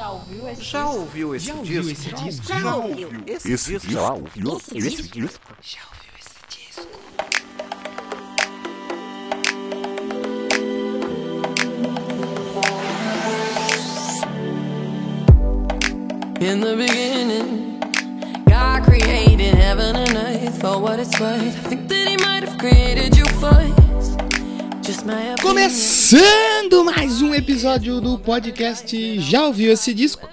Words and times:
Já 0.00 0.10
ouviu 0.12 0.48
esse 0.48 0.62
Já 0.62 0.82
disco? 0.82 0.98
ouviu 0.98 1.34
esse 1.34 1.46
Já 1.46 1.52
disco? 1.52 1.60
ouviu 1.60 1.92
esse 1.92 2.10
disco? 2.14 2.46
Já 2.46 2.74
ouviu 2.74 3.08
esse 3.26 3.52
Esse 3.52 3.72
disco? 3.72 3.90
já 3.92 4.12
ouviu 4.14 4.56
Esse 4.56 4.78
esse 4.78 5.02
disco? 5.02 5.20
disco? 5.20 5.56
Já 5.60 5.80
ouviu 5.92 6.12
esse 6.18 6.40
disco? 6.48 8.00
In 16.40 16.60
the 16.62 16.74
beginning, 16.74 17.78
God 18.48 18.82
created 18.84 19.54
heaven 19.54 19.94
and 19.94 20.16
earth 20.16 20.60
for 20.60 20.80
what 20.80 20.98
it's 20.98 21.18
worth. 21.20 21.42
I 21.42 21.68
think 21.68 21.88
that 21.88 22.08
He 22.08 22.16
might 22.16 22.42
have 22.42 22.58
created 22.58 23.14
you 23.16 23.24
first. 23.38 23.89
Começando 25.40 26.84
mais 26.84 27.22
um 27.22 27.32
episódio 27.32 28.00
do 28.00 28.18
podcast 28.18 29.20
Já 29.20 29.46
ouviu 29.46 29.72
esse 29.72 29.94
disco? 29.94 30.28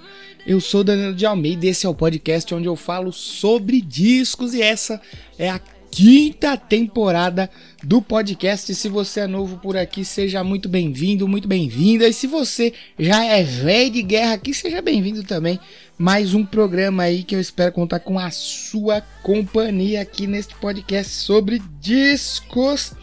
Eu 0.47 0.59
sou 0.59 0.83
Danilo 0.83 1.13
de 1.13 1.27
Almeida 1.27 1.67
e 1.67 1.69
esse 1.69 1.85
é 1.85 1.89
o 1.89 1.93
podcast 1.93 2.55
onde 2.55 2.67
eu 2.67 2.75
falo 2.75 3.13
sobre 3.13 3.79
discos 3.79 4.55
e 4.55 4.61
essa 4.63 4.99
é 5.37 5.47
a 5.47 5.61
quinta 5.91 6.57
temporada 6.57 7.51
do 7.83 8.01
podcast. 8.01 8.73
Se 8.73 8.89
você 8.89 9.19
é 9.19 9.27
novo 9.27 9.57
por 9.57 9.77
aqui, 9.77 10.03
seja 10.03 10.43
muito 10.43 10.67
bem-vindo, 10.67 11.27
muito 11.27 11.47
bem-vinda. 11.47 12.07
E 12.07 12.13
se 12.13 12.25
você 12.25 12.73
já 12.97 13.23
é 13.25 13.43
velho 13.43 13.91
de 13.91 14.01
guerra 14.01 14.33
aqui, 14.33 14.55
seja 14.55 14.81
bem-vindo 14.81 15.23
também. 15.23 15.59
Mais 15.99 16.33
um 16.33 16.43
programa 16.43 17.03
aí 17.03 17.23
que 17.23 17.35
eu 17.35 17.39
espero 17.39 17.71
contar 17.71 17.99
com 17.99 18.17
a 18.17 18.31
sua 18.31 19.01
companhia 19.21 20.01
aqui 20.01 20.25
neste 20.25 20.55
podcast 20.55 21.13
sobre 21.13 21.61
discos. 21.79 22.95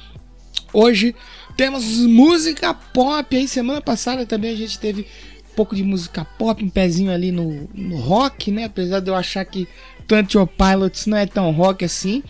Hoje 0.75 1.15
temos 1.57 1.85
música 2.01 2.75
pop. 2.75 3.37
Aí 3.37 3.49
semana 3.49 3.81
passada 3.81 4.27
também 4.27 4.53
a 4.53 4.57
gente 4.57 4.79
teve 4.79 5.03
um 5.03 5.55
pouco 5.55 5.75
de 5.75 5.83
música 5.83 6.25
pop, 6.25 6.63
um 6.65 6.69
pezinho 6.69 7.13
ali 7.13 7.31
no, 7.31 7.69
no 7.75 7.97
rock, 7.97 8.51
né? 8.51 8.65
Apesar 8.65 9.01
de 9.01 9.11
eu 9.11 9.15
achar 9.15 9.45
que 9.45 9.69
Twenty 10.07 10.37
Pilots 10.57 11.07
não 11.07 11.17
é 11.17 11.27
tão 11.27 11.51
rock 11.51 11.85
assim. 11.85 12.23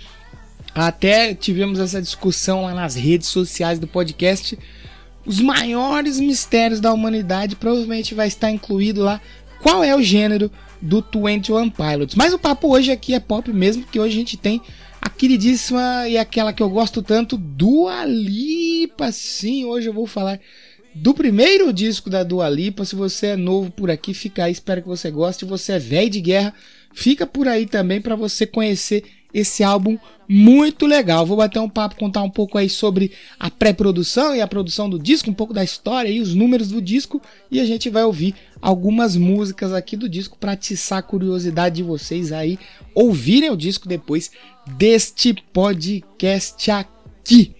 Até 0.74 1.34
tivemos 1.34 1.78
essa 1.78 2.02
discussão 2.02 2.64
lá 2.64 2.74
nas 2.74 2.94
redes 2.94 3.28
sociais 3.28 3.78
do 3.78 3.86
podcast. 3.86 4.58
Os 5.24 5.40
maiores 5.40 6.20
mistérios 6.20 6.80
da 6.80 6.92
humanidade 6.92 7.56
provavelmente 7.56 8.14
vai 8.14 8.26
estar 8.26 8.50
incluído 8.50 9.02
lá. 9.02 9.20
Qual 9.62 9.82
é 9.82 9.96
o 9.96 10.02
gênero 10.02 10.50
do 10.82 11.02
21 11.14 11.70
Pilots? 11.70 12.14
Mas 12.14 12.34
o 12.34 12.38
papo 12.38 12.68
hoje 12.68 12.92
aqui 12.92 13.14
é 13.14 13.20
pop 13.20 13.50
mesmo, 13.52 13.84
porque 13.84 13.98
hoje 13.98 14.14
a 14.14 14.18
gente 14.18 14.36
tem 14.36 14.60
a 15.04 15.10
queridíssima 15.10 16.08
e 16.08 16.16
aquela 16.16 16.50
que 16.50 16.62
eu 16.62 16.70
gosto 16.70 17.02
tanto, 17.02 17.36
Dua 17.36 18.06
Lipa. 18.06 19.12
Sim, 19.12 19.66
hoje 19.66 19.86
eu 19.86 19.92
vou 19.92 20.06
falar 20.06 20.40
do 20.94 21.12
primeiro 21.12 21.70
disco 21.74 22.08
da 22.08 22.22
Dua 22.22 22.48
Lipa. 22.48 22.86
Se 22.86 22.96
você 22.96 23.28
é 23.28 23.36
novo 23.36 23.70
por 23.70 23.90
aqui, 23.90 24.14
fica 24.14 24.44
aí, 24.44 24.52
espero 24.52 24.80
que 24.80 24.88
você 24.88 25.10
goste. 25.10 25.40
Se 25.40 25.44
você 25.44 25.72
é 25.72 25.78
velho 25.78 26.08
de 26.08 26.22
guerra, 26.22 26.54
fica 26.94 27.26
por 27.26 27.46
aí 27.46 27.66
também 27.66 28.00
para 28.00 28.16
você 28.16 28.46
conhecer 28.46 29.04
esse 29.34 29.64
álbum 29.64 29.98
muito 30.28 30.86
legal. 30.86 31.26
Vou 31.26 31.36
bater 31.36 31.58
um 31.58 31.68
papo, 31.68 31.96
contar 31.96 32.22
um 32.22 32.30
pouco 32.30 32.56
aí 32.56 32.70
sobre 32.70 33.10
a 33.38 33.50
pré-produção 33.50 34.34
e 34.34 34.40
a 34.40 34.46
produção 34.46 34.88
do 34.88 34.98
disco, 34.98 35.30
um 35.30 35.34
pouco 35.34 35.52
da 35.52 35.64
história 35.64 36.08
e 36.08 36.20
os 36.20 36.34
números 36.34 36.68
do 36.68 36.80
disco 36.80 37.20
e 37.50 37.60
a 37.60 37.64
gente 37.64 37.90
vai 37.90 38.04
ouvir 38.04 38.34
algumas 38.62 39.16
músicas 39.16 39.72
aqui 39.72 39.96
do 39.96 40.08
disco 40.08 40.38
para 40.38 40.52
atiçar 40.52 41.00
a 41.00 41.02
curiosidade 41.02 41.76
de 41.76 41.82
vocês 41.82 42.32
aí 42.32 42.58
ouvirem 42.94 43.50
o 43.50 43.56
disco 43.56 43.88
depois 43.88 44.30
deste 44.78 45.34
podcast 45.52 46.70
aqui. 46.70 47.54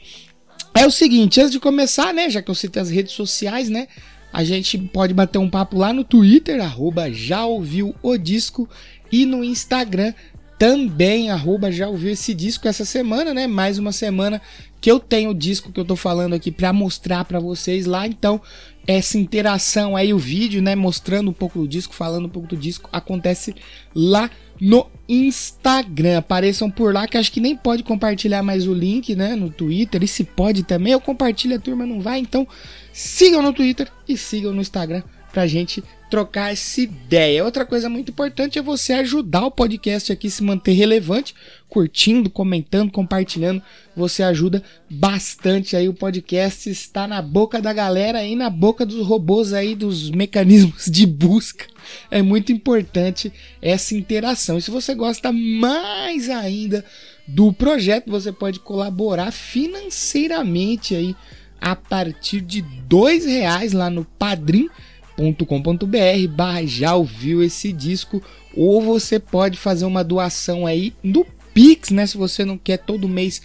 É 0.73 0.87
o 0.87 0.91
seguinte, 0.91 1.41
antes 1.41 1.53
de 1.53 1.61
começar, 1.61 2.15
né, 2.15 2.31
já 2.31 2.41
que 2.41 2.51
eu 2.51 2.55
citei 2.55 2.83
as 2.83 2.91
redes 2.91 3.13
sociais, 3.13 3.69
né, 3.69 3.87
a 4.33 4.43
gente 4.43 4.77
pode 4.77 5.15
bater 5.15 5.39
um 5.39 5.49
papo 5.49 5.79
lá 5.79 5.93
no 5.93 6.03
Twitter, 6.03 6.61
arroba 6.61 7.13
já 7.13 7.47
ouviu 7.47 7.95
o 8.03 8.17
disco, 8.17 8.69
e 9.13 9.25
no 9.25 9.45
Instagram 9.45 10.13
também, 10.59 11.31
arroba 11.31 11.71
já 11.71 11.89
ouviu 11.89 12.13
esse 12.13 12.35
disco 12.35 12.69
essa 12.69 12.85
semana, 12.85 13.35
né, 13.35 13.47
mais 13.47 13.79
uma 13.79 13.93
semana 13.93 14.41
que 14.81 14.91
eu 14.91 15.01
tenho 15.01 15.31
o 15.31 15.35
disco 15.35 15.73
que 15.73 15.81
eu 15.81 15.85
tô 15.85 15.97
falando 15.97 16.35
aqui 16.35 16.51
para 16.51 16.73
mostrar 16.73 17.25
para 17.25 17.41
vocês 17.41 17.87
lá, 17.87 18.07
então 18.07 18.41
essa 18.87 19.17
interação 19.17 19.97
aí, 19.97 20.13
o 20.13 20.19
vídeo, 20.19 20.61
né, 20.61 20.75
mostrando 20.75 21.31
um 21.31 21.33
pouco 21.33 21.59
do 21.59 21.69
disco, 21.69 21.95
falando 21.95 22.27
um 22.27 22.29
pouco 22.29 22.49
do 22.49 22.57
disco, 22.57 22.89
acontece 22.93 23.55
lá 23.95 24.31
no 24.61 24.87
Instagram. 25.09 26.19
Apareçam 26.19 26.71
por 26.71 26.93
lá, 26.93 27.09
que 27.09 27.17
acho 27.17 27.33
que 27.33 27.41
nem 27.41 27.57
pode 27.57 27.83
compartilhar 27.83 28.43
mais 28.43 28.67
o 28.67 28.75
link, 28.75 29.17
né, 29.17 29.35
no 29.35 29.49
Twitter. 29.49 30.03
E 30.03 30.09
se 30.09 30.23
pode 30.23 30.65
também, 30.65 30.93
eu 30.93 31.01
compartilho, 31.01 31.57
a 31.57 31.59
turma 31.59 31.87
não 31.87 32.01
vai. 32.01 32.19
Então, 32.19 32.47
sigam 32.93 33.41
no 33.41 33.55
Twitter 33.55 33.91
e 34.07 34.19
sigam 34.19 34.53
no 34.53 34.61
Instagram 34.61 35.03
pra 35.35 35.49
gente 35.49 35.83
trocar 36.09 36.53
essa 36.53 36.81
ideia. 36.81 37.45
Outra 37.45 37.67
coisa 37.67 37.91
muito 37.91 38.13
importante 38.13 38.57
é 38.57 38.63
você 38.63 38.93
ajudar 38.93 39.47
o 39.47 39.51
podcast 39.51 40.13
aqui 40.13 40.31
se 40.31 40.45
manter 40.45 40.71
relevante, 40.73 41.35
curtindo, 41.69 42.31
comentando, 42.31 42.93
compartilhando. 42.93 43.61
Você 43.97 44.23
ajuda 44.23 44.63
bastante 44.89 45.75
aí 45.75 45.89
o 45.89 45.93
podcast 45.93 46.71
está 46.71 47.09
na 47.09 47.21
boca 47.21 47.61
da 47.61 47.73
galera 47.73 48.21
aí, 48.21 48.37
na 48.37 48.49
boca 48.49 48.87
dos 48.87 49.05
robôs 49.05 49.53
aí, 49.53 49.75
dos 49.75 50.09
mecanismos 50.09 50.87
de 50.87 51.05
busca. 51.05 51.67
É 52.13 52.23
muito 52.23 52.53
importante 52.53 53.33
essa 53.61 53.97
interação. 53.97 54.57
E 54.57 54.63
se 54.63 54.71
você 54.71 54.95
gosta 54.95 55.33
mais 55.33 56.31
ainda 56.31 56.85
do 57.27 57.53
projeto, 57.53 58.09
você 58.09 58.31
pode 58.31 58.61
colaborar 58.61 59.33
financeiramente 59.33 60.95
aí 60.95 61.17
a 61.61 61.75
partir 61.75 62.41
de 62.41 62.63
dois 62.63 63.25
reais 63.25 63.73
lá 63.73 63.91
no 63.91 64.05
Padrim 64.05 64.69
com.br 65.17 66.29
barra 66.31 66.67
já 66.67 66.95
ouviu 66.95 67.43
esse 67.43 67.73
disco 67.73 68.23
ou 68.57 68.83
você 68.83 69.19
pode 69.19 69.59
fazer 69.59 69.85
uma 69.85 70.03
doação 70.03 70.67
aí 70.67 70.93
no 71.03 71.27
Pix, 71.53 71.91
né? 71.91 72.07
Se 72.07 72.17
você 72.17 72.45
não 72.45 72.59
quer 72.59 72.79
todo 72.79 73.09
mês 73.09 73.41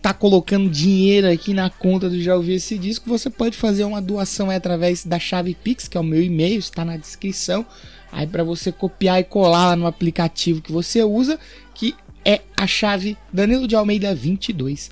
tá 0.00 0.14
colocando 0.14 0.70
dinheiro 0.70 1.30
aqui 1.30 1.52
na 1.52 1.68
conta 1.68 2.08
do 2.08 2.18
já 2.22 2.34
ouviu 2.34 2.56
esse 2.56 2.78
disco, 2.78 3.06
você 3.08 3.28
pode 3.28 3.54
fazer 3.56 3.84
uma 3.84 4.00
doação 4.00 4.50
através 4.50 5.04
da 5.04 5.18
chave 5.18 5.54
Pix, 5.54 5.86
que 5.86 5.98
é 5.98 6.00
o 6.00 6.04
meu 6.04 6.22
e-mail, 6.22 6.58
está 6.58 6.86
na 6.86 6.96
descrição. 6.96 7.66
Aí 8.10 8.26
para 8.26 8.42
você 8.42 8.72
copiar 8.72 9.20
e 9.20 9.24
colar 9.24 9.66
lá 9.66 9.76
no 9.76 9.86
aplicativo 9.86 10.62
que 10.62 10.72
você 10.72 11.04
usa, 11.04 11.38
que 11.74 11.94
é 12.24 12.40
a 12.56 12.66
chave 12.66 13.16
Danilo 13.32 13.68
de 13.68 13.76
Almeida 13.76 14.14
22 14.14 14.90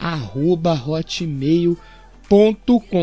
arroba 0.00 0.72
hotmail.com. 0.72 1.78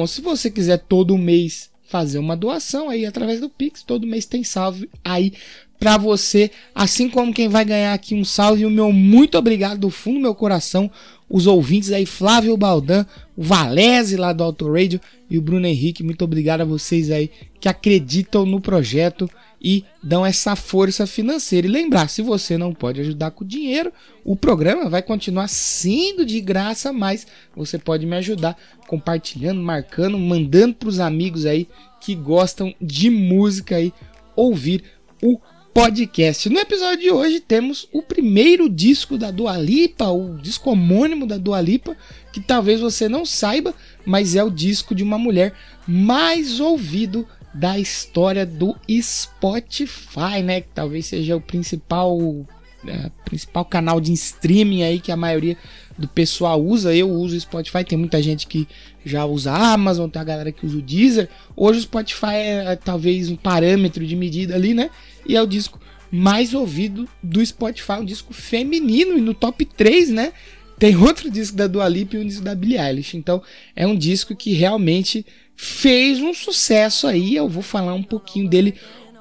Se 0.07 0.21
você 0.21 0.49
quiser 0.49 0.79
todo 0.79 1.17
mês 1.17 1.69
fazer 1.87 2.19
uma 2.19 2.35
doação 2.35 2.89
aí 2.89 3.05
através 3.05 3.39
do 3.39 3.49
Pix. 3.49 3.83
Todo 3.83 4.07
mês 4.07 4.25
tem 4.25 4.43
salve 4.43 4.89
aí 5.03 5.33
para 5.79 5.97
você, 5.97 6.49
assim 6.73 7.07
como 7.07 7.33
quem 7.33 7.47
vai 7.47 7.63
ganhar 7.63 7.93
aqui 7.93 8.15
um 8.15 8.25
salve, 8.25 8.65
o 8.65 8.69
meu 8.69 8.91
muito 8.91 9.37
obrigado 9.37 9.79
do 9.79 9.89
fundo 9.89 10.15
do 10.15 10.21
meu 10.21 10.35
coração, 10.35 10.89
os 11.29 11.45
ouvintes 11.45 11.91
aí, 11.91 12.05
Flávio 12.05 12.57
Baldan, 12.57 13.05
o 13.35 13.43
Valese 13.43 14.15
lá 14.15 14.33
do 14.33 14.43
Auto 14.43 14.71
Radio 14.71 14.99
e 15.29 15.37
o 15.37 15.41
Bruno 15.41 15.67
Henrique, 15.67 16.03
muito 16.03 16.23
obrigado 16.23 16.61
a 16.61 16.65
vocês 16.65 17.11
aí 17.11 17.29
que 17.59 17.69
acreditam 17.69 18.45
no 18.45 18.59
projeto 18.59 19.29
e 19.61 19.83
dão 20.01 20.25
essa 20.25 20.55
força 20.55 21.07
financeira. 21.07 21.67
E 21.67 21.69
lembrar, 21.69 22.09
se 22.09 22.21
você 22.21 22.57
não 22.57 22.73
pode 22.73 23.01
ajudar 23.01 23.31
com 23.31 23.45
dinheiro, 23.45 23.91
o 24.23 24.35
programa 24.35 24.89
vai 24.89 25.01
continuar 25.01 25.47
sendo 25.47 26.25
de 26.25 26.39
graça, 26.39 26.93
mas 26.93 27.25
você 27.55 27.77
pode 27.77 28.05
me 28.05 28.15
ajudar 28.15 28.57
compartilhando, 28.87 29.61
marcando, 29.61 30.17
mandando 30.17 30.75
para 30.75 30.89
os 30.89 30.99
amigos 30.99 31.45
aí 31.45 31.67
que 31.99 32.15
gostam 32.15 32.73
de 32.79 33.09
música 33.09 33.75
aí 33.75 33.91
ouvir 34.35 34.83
o 35.21 35.39
podcast. 35.73 36.49
No 36.49 36.59
episódio 36.59 37.01
de 37.01 37.11
hoje 37.11 37.39
temos 37.39 37.87
o 37.91 38.01
primeiro 38.01 38.67
disco 38.67 39.15
da 39.15 39.29
Dua 39.29 39.57
Lipa, 39.57 40.09
o 40.09 40.35
disco 40.37 40.71
homônimo 40.71 41.27
da 41.27 41.37
Dua 41.37 41.61
Lipa, 41.61 41.95
que 42.33 42.39
talvez 42.39 42.79
você 42.79 43.07
não 43.07 43.23
saiba, 43.23 43.75
mas 44.03 44.35
é 44.35 44.43
o 44.43 44.49
disco 44.49 44.95
de 44.95 45.03
uma 45.03 45.19
mulher 45.19 45.53
mais 45.87 46.59
ouvido 46.59 47.27
da 47.57 47.77
história 47.79 48.45
do 48.45 48.75
Spotify, 49.01 50.43
né? 50.43 50.61
Que 50.61 50.67
talvez 50.73 51.07
seja 51.07 51.35
o 51.35 51.41
principal, 51.41 52.45
é, 52.87 53.09
principal 53.25 53.65
canal 53.65 53.99
de 53.99 54.13
streaming 54.13 54.83
aí 54.83 54.99
que 54.99 55.11
a 55.11 55.17
maioria 55.17 55.57
do 55.97 56.07
pessoal 56.07 56.63
usa. 56.63 56.95
Eu 56.95 57.09
uso 57.09 57.35
o 57.35 57.39
Spotify, 57.39 57.83
tem 57.83 57.97
muita 57.97 58.21
gente 58.21 58.45
que 58.45 58.67
já 59.03 59.25
usa 59.25 59.51
a 59.51 59.73
Amazon, 59.73 60.07
tem 60.07 60.21
a 60.21 60.25
galera 60.25 60.51
que 60.51 60.65
usa 60.67 60.77
o 60.77 60.81
Deezer. 60.81 61.29
Hoje 61.55 61.79
o 61.79 61.81
Spotify 61.83 62.35
é, 62.35 62.65
é 62.73 62.75
talvez 62.75 63.29
um 63.29 63.35
parâmetro 63.35 64.05
de 64.05 64.15
medida 64.15 64.53
ali, 64.53 64.75
né? 64.75 64.91
E 65.25 65.35
é 65.35 65.41
o 65.41 65.47
disco 65.47 65.79
mais 66.11 66.53
ouvido 66.53 67.09
do 67.23 67.43
Spotify, 67.43 67.93
um 67.93 68.05
disco 68.05 68.33
feminino 68.33 69.17
e 69.17 69.21
no 69.21 69.33
top 69.33 69.65
3, 69.65 70.09
né? 70.09 70.31
Tem 70.77 70.95
outro 70.95 71.31
disco 71.31 71.57
da 71.57 71.65
Dua 71.65 71.89
Lipa 71.89 72.17
e 72.17 72.19
um 72.19 72.27
disco 72.27 72.43
da 72.43 72.53
Billie 72.53 72.77
Eilish. 72.77 73.17
Então 73.17 73.41
é 73.75 73.87
um 73.87 73.97
disco 73.97 74.35
que 74.35 74.53
realmente 74.53 75.25
fez 75.57 76.21
um 76.21 76.33
sucesso 76.33 77.07
aí. 77.07 77.35
Eu 77.35 77.49
vou 77.49 77.63
falar 77.63 77.95
um 77.95 78.03
pouquinho 78.03 78.47
dele 78.47 78.75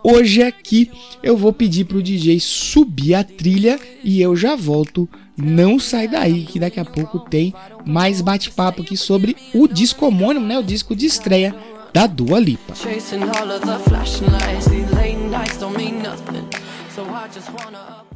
hoje 0.04 0.42
aqui. 0.42 0.90
Eu 1.22 1.36
vou 1.36 1.52
pedir 1.52 1.86
pro 1.86 2.02
DJ 2.02 2.38
subir 2.38 3.14
a 3.14 3.24
trilha 3.24 3.80
e 4.04 4.20
eu 4.20 4.36
já 4.36 4.54
volto. 4.54 5.08
Não 5.36 5.78
sai 5.78 6.06
daí 6.06 6.44
que 6.44 6.60
daqui 6.60 6.78
a 6.78 6.84
pouco 6.84 7.18
tem 7.18 7.52
mais 7.84 8.20
bate-papo 8.20 8.82
aqui 8.82 8.96
sobre 8.96 9.36
o 9.52 9.66
disco 9.66 10.06
homônimo, 10.06 10.46
né? 10.46 10.58
O 10.58 10.62
disco 10.62 10.94
de 10.94 11.06
estreia 11.06 11.54
da 11.92 12.06
Dua 12.06 12.38
Lipa. 12.38 12.74
Chasing 12.74 13.22
all 13.22 13.50
of 13.50 13.66
the 13.66 13.78
flashing 13.88 14.26
lights. 14.26 14.66
These 14.66 14.94
late 14.94 15.16
nights 15.16 15.58
don't 15.58 15.76
mean 15.76 16.02
nothing. 16.02 16.48
So 16.94 17.02
I 17.02 17.28
just 17.34 17.50
wanna. 17.50 18.15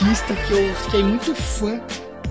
artista 0.00 0.34
que 0.34 0.52
eu 0.54 0.74
fiquei 0.76 1.02
muito 1.02 1.34
fã. 1.34 1.78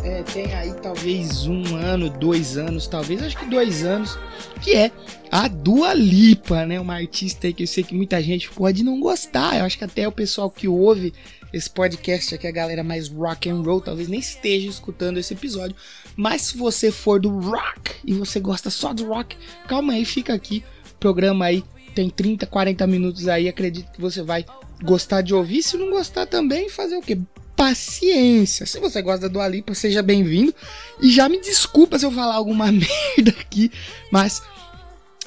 É, 0.04 0.24
tem 0.24 0.52
aí 0.56 0.74
talvez 0.82 1.46
um 1.46 1.76
ano, 1.76 2.10
dois 2.10 2.58
anos, 2.58 2.88
talvez, 2.88 3.22
acho 3.22 3.38
que 3.38 3.46
dois 3.46 3.84
anos, 3.84 4.18
que 4.60 4.76
é 4.76 4.92
a 5.32 5.48
Dua 5.48 5.94
Lipa, 5.94 6.66
né? 6.66 6.80
Uma 6.80 6.96
artista 6.96 7.52
que 7.54 7.62
eu 7.62 7.68
sei 7.68 7.84
que 7.84 7.94
muita 7.94 8.20
gente 8.24 8.50
pode 8.50 8.84
não 8.84 9.00
gostar. 9.00 9.60
Eu 9.60 9.66
acho 9.66 9.78
que 9.78 9.84
até 9.84 10.08
o 10.08 10.12
pessoal 10.12 10.50
que 10.50 10.68
ouve 10.68 11.14
esse 11.54 11.70
podcast 11.70 12.34
aqui, 12.34 12.48
a 12.48 12.52
galera 12.52 12.84
mais 12.84 13.08
rock 13.08 13.48
and 13.50 13.62
roll, 13.62 13.82
talvez 13.82 14.08
nem 14.08 14.20
esteja 14.20 14.68
escutando 14.68 15.20
esse 15.20 15.36
episódio. 15.36 15.76
Mas 16.16 16.42
se 16.44 16.58
você 16.58 16.92
for 16.92 17.20
do 17.20 17.30
rock 17.30 17.98
e 18.04 18.14
você 18.14 18.40
gosta 18.40 18.72
só 18.72 18.94
do 18.94 19.06
rock, 19.06 19.38
calma 19.68 19.94
aí, 19.94 20.06
fica 20.06 20.34
aqui. 20.34 20.64
Programa 21.00 21.46
aí 21.46 21.64
tem 21.94 22.10
30, 22.10 22.48
40 22.48 22.88
minutos 22.88 23.28
aí, 23.28 23.48
acredito 23.48 23.92
que 23.92 24.02
você 24.02 24.24
vai 24.24 24.44
gostar 24.82 25.22
de 25.22 25.36
ouvir. 25.36 25.62
Se 25.62 25.78
não 25.78 25.92
gostar 25.92 26.26
também, 26.26 26.68
fazer 26.68 26.96
o 26.96 27.02
quê? 27.02 27.20
Paciência. 27.60 28.66
Se 28.66 28.80
você 28.80 29.02
gosta 29.02 29.28
da 29.28 29.28
Dua 29.28 29.46
Lipa, 29.46 29.74
seja 29.74 30.02
bem-vindo. 30.02 30.56
E 31.02 31.12
já 31.12 31.28
me 31.28 31.42
desculpa 31.42 32.00
se 32.00 32.06
eu 32.06 32.12
falar 32.12 32.36
alguma 32.36 32.72
merda 32.72 33.32
aqui, 33.32 33.70
mas 34.10 34.42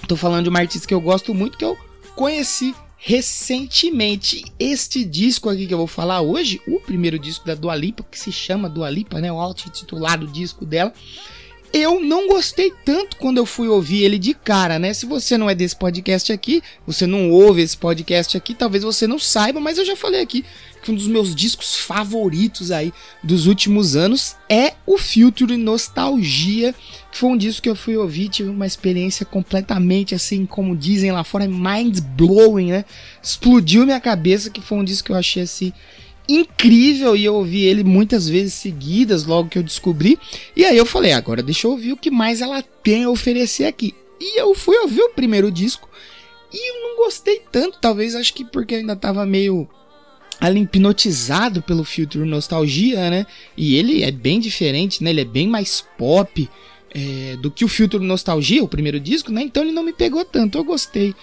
tô 0.08 0.16
falando 0.16 0.44
de 0.44 0.48
uma 0.48 0.60
artista 0.60 0.88
que 0.88 0.94
eu 0.94 1.00
gosto 1.00 1.34
muito, 1.34 1.58
que 1.58 1.64
eu 1.64 1.76
conheci 2.16 2.74
recentemente. 2.96 4.46
Este 4.58 5.04
disco 5.04 5.50
aqui 5.50 5.66
que 5.66 5.74
eu 5.74 5.78
vou 5.78 5.86
falar 5.86 6.22
hoje, 6.22 6.58
o 6.66 6.80
primeiro 6.80 7.18
disco 7.18 7.46
da 7.46 7.54
Dua 7.54 7.76
Lipa, 7.76 8.02
que 8.02 8.18
se 8.18 8.32
chama 8.32 8.66
Dua 8.66 8.88
Lipa, 8.88 9.20
né? 9.20 9.30
O 9.30 9.38
auto-intitulado 9.38 10.26
disco 10.26 10.64
dela. 10.64 10.90
Eu 11.72 12.00
não 12.00 12.28
gostei 12.28 12.70
tanto 12.84 13.16
quando 13.16 13.38
eu 13.38 13.46
fui 13.46 13.66
ouvir 13.66 14.02
ele 14.02 14.18
de 14.18 14.34
cara, 14.34 14.78
né? 14.78 14.92
Se 14.92 15.06
você 15.06 15.38
não 15.38 15.48
é 15.48 15.54
desse 15.54 15.74
podcast 15.74 16.30
aqui, 16.30 16.62
você 16.86 17.06
não 17.06 17.30
ouve 17.30 17.62
esse 17.62 17.76
podcast 17.76 18.36
aqui, 18.36 18.52
talvez 18.52 18.84
você 18.84 19.06
não 19.06 19.18
saiba, 19.18 19.58
mas 19.58 19.78
eu 19.78 19.84
já 19.84 19.96
falei 19.96 20.20
aqui 20.20 20.44
que 20.82 20.90
um 20.90 20.94
dos 20.94 21.06
meus 21.06 21.34
discos 21.34 21.76
favoritos 21.76 22.70
aí 22.70 22.92
dos 23.22 23.46
últimos 23.46 23.96
anos 23.96 24.36
é 24.50 24.74
o 24.84 24.98
Future 24.98 25.56
Nostalgia, 25.56 26.74
que 27.10 27.16
foi 27.16 27.30
um 27.30 27.36
disco 27.38 27.62
que 27.62 27.70
eu 27.70 27.76
fui 27.76 27.96
ouvir, 27.96 28.28
tive 28.28 28.50
uma 28.50 28.66
experiência 28.66 29.24
completamente 29.24 30.14
assim, 30.14 30.44
como 30.44 30.76
dizem 30.76 31.10
lá 31.10 31.24
fora, 31.24 31.48
mind 31.48 32.00
blowing, 32.00 32.72
né? 32.72 32.84
Explodiu 33.22 33.86
minha 33.86 34.00
cabeça, 34.00 34.50
que 34.50 34.60
foi 34.60 34.76
um 34.76 34.84
disco 34.84 35.06
que 35.06 35.12
eu 35.12 35.16
achei 35.16 35.44
assim 35.44 35.72
incrível 36.28 37.16
e 37.16 37.24
eu 37.24 37.34
ouvi 37.34 37.64
ele 37.64 37.82
muitas 37.82 38.28
vezes 38.28 38.54
seguidas 38.54 39.24
logo 39.24 39.48
que 39.48 39.58
eu 39.58 39.62
descobri. 39.62 40.18
E 40.56 40.64
aí 40.64 40.76
eu 40.76 40.86
falei, 40.86 41.12
agora 41.12 41.42
deixa 41.42 41.66
eu 41.66 41.72
ouvir 41.72 41.92
o 41.92 41.96
que 41.96 42.10
mais 42.10 42.40
ela 42.40 42.62
tem 42.62 43.04
a 43.04 43.10
oferecer 43.10 43.64
aqui. 43.64 43.94
E 44.20 44.38
eu 44.40 44.54
fui 44.54 44.76
ouvir 44.78 45.02
o 45.02 45.10
primeiro 45.10 45.50
disco 45.50 45.88
e 46.52 46.70
eu 46.70 46.82
não 46.82 47.04
gostei 47.04 47.40
tanto, 47.50 47.78
talvez 47.80 48.14
acho 48.14 48.34
que 48.34 48.44
porque 48.44 48.74
eu 48.74 48.78
ainda 48.78 48.94
tava 48.94 49.24
meio 49.24 49.68
ali 50.38 50.60
hipnotizado 50.60 51.62
pelo 51.62 51.84
Future 51.84 52.24
Nostalgia, 52.24 53.10
né? 53.10 53.26
E 53.56 53.76
ele 53.76 54.02
é 54.02 54.10
bem 54.10 54.38
diferente, 54.38 55.02
né? 55.02 55.10
Ele 55.10 55.20
é 55.20 55.24
bem 55.24 55.46
mais 55.48 55.84
pop 55.96 56.48
é, 56.94 57.36
do 57.40 57.50
que 57.50 57.64
o 57.64 57.68
Future 57.68 58.04
Nostalgia, 58.04 58.62
o 58.62 58.68
primeiro 58.68 59.00
disco, 59.00 59.32
né? 59.32 59.42
Então 59.42 59.62
ele 59.62 59.72
não 59.72 59.82
me 59.82 59.92
pegou 59.92 60.24
tanto. 60.24 60.58
Eu 60.58 60.64
gostei 60.64 61.14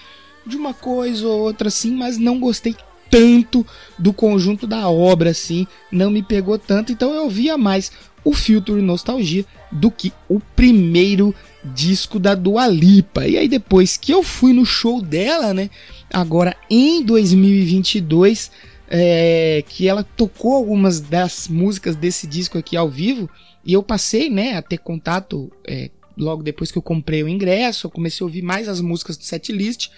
de 0.45 0.55
uma 0.55 0.73
coisa 0.73 1.27
ou 1.27 1.41
outra 1.41 1.67
assim, 1.67 1.91
mas 1.91 2.17
não 2.17 2.39
gostei 2.39 2.75
tanto 3.09 3.65
do 3.97 4.13
conjunto 4.13 4.67
da 4.67 4.89
obra 4.89 5.31
assim, 5.31 5.65
não 5.91 6.11
me 6.11 6.21
pegou 6.21 6.57
tanto, 6.57 6.91
então 6.91 7.13
eu 7.13 7.29
via 7.29 7.57
mais 7.57 7.91
o 8.23 8.33
Future 8.33 8.81
Nostalgia 8.81 9.45
do 9.71 9.89
que 9.89 10.13
o 10.27 10.39
primeiro 10.39 11.33
disco 11.63 12.19
da 12.19 12.35
Dua 12.35 12.67
Lipa. 12.67 13.27
E 13.27 13.37
aí 13.37 13.47
depois 13.47 13.97
que 13.97 14.13
eu 14.13 14.23
fui 14.23 14.53
no 14.53 14.65
show 14.65 15.01
dela, 15.01 15.53
né, 15.53 15.69
agora 16.11 16.55
em 16.69 17.03
2022, 17.03 18.51
é, 18.89 19.63
que 19.67 19.87
ela 19.87 20.03
tocou 20.03 20.53
algumas 20.53 20.99
das 20.99 21.47
músicas 21.47 21.95
desse 21.95 22.25
disco 22.27 22.57
aqui 22.57 22.75
ao 22.75 22.89
vivo, 22.89 23.29
e 23.63 23.73
eu 23.73 23.83
passei, 23.83 24.29
né, 24.29 24.57
a 24.57 24.61
ter 24.61 24.79
contato 24.79 25.51
é, 25.67 25.91
logo 26.17 26.43
depois 26.43 26.71
que 26.71 26.77
eu 26.77 26.81
comprei 26.81 27.23
o 27.23 27.29
ingresso, 27.29 27.87
eu 27.87 27.91
comecei 27.91 28.23
a 28.23 28.27
ouvir 28.27 28.41
mais 28.41 28.67
as 28.67 28.81
músicas 28.81 29.17
do 29.17 29.23
setlist, 29.23 29.89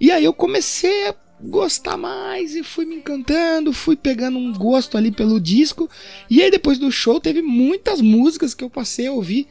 e 0.00 0.10
aí 0.10 0.24
eu 0.24 0.32
comecei 0.32 1.08
a 1.08 1.14
gostar 1.42 1.96
mais 1.96 2.54
e 2.54 2.62
fui 2.62 2.84
me 2.84 2.96
encantando, 2.96 3.72
fui 3.72 3.96
pegando 3.96 4.38
um 4.38 4.52
gosto 4.52 4.96
ali 4.96 5.10
pelo 5.10 5.40
disco. 5.40 5.88
E 6.28 6.42
aí 6.42 6.50
depois 6.50 6.78
do 6.78 6.90
show 6.90 7.20
teve 7.20 7.42
muitas 7.42 8.00
músicas 8.00 8.54
que 8.54 8.64
eu 8.64 8.70
passei 8.70 9.06
a 9.06 9.12
ouvir 9.12 9.48